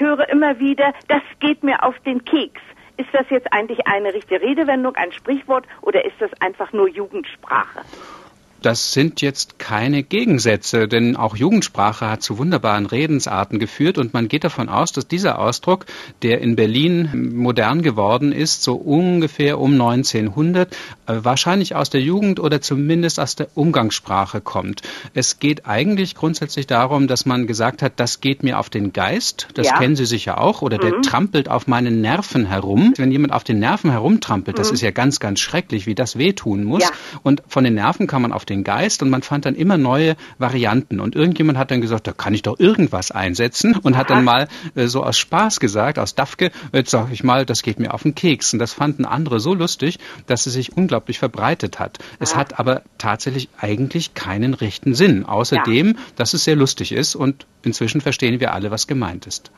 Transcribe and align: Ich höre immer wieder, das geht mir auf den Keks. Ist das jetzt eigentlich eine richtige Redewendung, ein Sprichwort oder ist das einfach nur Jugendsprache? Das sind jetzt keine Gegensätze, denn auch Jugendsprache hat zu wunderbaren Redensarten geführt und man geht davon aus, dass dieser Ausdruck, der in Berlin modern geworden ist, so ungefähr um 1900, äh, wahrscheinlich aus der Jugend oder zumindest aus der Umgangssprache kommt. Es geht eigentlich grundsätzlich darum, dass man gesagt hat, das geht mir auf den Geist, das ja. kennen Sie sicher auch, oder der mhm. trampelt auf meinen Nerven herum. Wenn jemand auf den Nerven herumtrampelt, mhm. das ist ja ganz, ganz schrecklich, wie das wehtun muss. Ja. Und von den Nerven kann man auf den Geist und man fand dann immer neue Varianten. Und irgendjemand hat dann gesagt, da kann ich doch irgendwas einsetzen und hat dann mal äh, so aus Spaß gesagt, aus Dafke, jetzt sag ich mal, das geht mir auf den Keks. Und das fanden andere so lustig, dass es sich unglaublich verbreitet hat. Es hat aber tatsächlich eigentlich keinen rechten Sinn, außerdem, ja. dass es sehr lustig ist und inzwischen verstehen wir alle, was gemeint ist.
Ich 0.00 0.06
höre 0.06 0.30
immer 0.30 0.58
wieder, 0.58 0.94
das 1.08 1.20
geht 1.40 1.62
mir 1.62 1.84
auf 1.84 1.94
den 2.06 2.24
Keks. 2.24 2.62
Ist 2.96 3.10
das 3.12 3.28
jetzt 3.28 3.52
eigentlich 3.52 3.86
eine 3.86 4.14
richtige 4.14 4.40
Redewendung, 4.40 4.96
ein 4.96 5.12
Sprichwort 5.12 5.66
oder 5.82 6.02
ist 6.06 6.14
das 6.20 6.30
einfach 6.40 6.72
nur 6.72 6.88
Jugendsprache? 6.88 7.82
Das 8.62 8.92
sind 8.92 9.22
jetzt 9.22 9.58
keine 9.58 10.02
Gegensätze, 10.02 10.86
denn 10.86 11.16
auch 11.16 11.36
Jugendsprache 11.36 12.08
hat 12.10 12.22
zu 12.22 12.38
wunderbaren 12.38 12.86
Redensarten 12.86 13.58
geführt 13.58 13.96
und 13.96 14.12
man 14.12 14.28
geht 14.28 14.44
davon 14.44 14.68
aus, 14.68 14.92
dass 14.92 15.08
dieser 15.08 15.38
Ausdruck, 15.38 15.86
der 16.22 16.40
in 16.40 16.56
Berlin 16.56 17.32
modern 17.34 17.82
geworden 17.82 18.32
ist, 18.32 18.62
so 18.62 18.74
ungefähr 18.74 19.58
um 19.58 19.72
1900, 19.72 20.72
äh, 21.06 21.14
wahrscheinlich 21.22 21.74
aus 21.74 21.90
der 21.90 22.02
Jugend 22.02 22.38
oder 22.40 22.60
zumindest 22.60 23.18
aus 23.18 23.34
der 23.36 23.48
Umgangssprache 23.54 24.40
kommt. 24.40 24.82
Es 25.14 25.38
geht 25.38 25.66
eigentlich 25.66 26.14
grundsätzlich 26.14 26.66
darum, 26.66 27.06
dass 27.06 27.24
man 27.24 27.46
gesagt 27.46 27.82
hat, 27.82 27.94
das 27.96 28.20
geht 28.20 28.42
mir 28.42 28.58
auf 28.58 28.68
den 28.68 28.92
Geist, 28.92 29.48
das 29.54 29.68
ja. 29.68 29.78
kennen 29.78 29.96
Sie 29.96 30.06
sicher 30.06 30.40
auch, 30.40 30.60
oder 30.62 30.76
der 30.76 30.96
mhm. 30.96 31.02
trampelt 31.02 31.48
auf 31.48 31.66
meinen 31.66 32.00
Nerven 32.00 32.46
herum. 32.46 32.92
Wenn 32.96 33.10
jemand 33.10 33.32
auf 33.32 33.44
den 33.44 33.58
Nerven 33.58 33.90
herumtrampelt, 33.90 34.56
mhm. 34.56 34.60
das 34.60 34.70
ist 34.70 34.82
ja 34.82 34.90
ganz, 34.90 35.18
ganz 35.20 35.40
schrecklich, 35.40 35.86
wie 35.86 35.94
das 35.94 36.18
wehtun 36.18 36.64
muss. 36.64 36.82
Ja. 36.82 36.90
Und 37.22 37.42
von 37.48 37.64
den 37.64 37.74
Nerven 37.74 38.06
kann 38.06 38.22
man 38.22 38.32
auf 38.32 38.44
den 38.50 38.64
Geist 38.64 39.02
und 39.02 39.10
man 39.10 39.22
fand 39.22 39.46
dann 39.46 39.54
immer 39.54 39.78
neue 39.78 40.16
Varianten. 40.38 41.00
Und 41.00 41.14
irgendjemand 41.14 41.56
hat 41.56 41.70
dann 41.70 41.80
gesagt, 41.80 42.06
da 42.06 42.12
kann 42.12 42.34
ich 42.34 42.42
doch 42.42 42.58
irgendwas 42.58 43.10
einsetzen 43.10 43.76
und 43.76 43.96
hat 43.96 44.10
dann 44.10 44.24
mal 44.24 44.48
äh, 44.74 44.86
so 44.86 45.02
aus 45.04 45.18
Spaß 45.18 45.60
gesagt, 45.60 45.98
aus 45.98 46.14
Dafke, 46.14 46.50
jetzt 46.72 46.90
sag 46.90 47.10
ich 47.12 47.24
mal, 47.24 47.46
das 47.46 47.62
geht 47.62 47.78
mir 47.78 47.94
auf 47.94 48.02
den 48.02 48.14
Keks. 48.14 48.52
Und 48.52 48.58
das 48.58 48.72
fanden 48.72 49.04
andere 49.04 49.40
so 49.40 49.54
lustig, 49.54 49.98
dass 50.26 50.46
es 50.46 50.52
sich 50.52 50.76
unglaublich 50.76 51.18
verbreitet 51.18 51.78
hat. 51.78 51.98
Es 52.18 52.36
hat 52.36 52.58
aber 52.58 52.82
tatsächlich 52.98 53.48
eigentlich 53.58 54.14
keinen 54.14 54.54
rechten 54.54 54.94
Sinn, 54.94 55.24
außerdem, 55.24 55.88
ja. 55.88 55.94
dass 56.16 56.34
es 56.34 56.44
sehr 56.44 56.56
lustig 56.56 56.92
ist 56.92 57.14
und 57.14 57.46
inzwischen 57.62 58.00
verstehen 58.00 58.40
wir 58.40 58.52
alle, 58.52 58.70
was 58.70 58.86
gemeint 58.86 59.26
ist. 59.26 59.50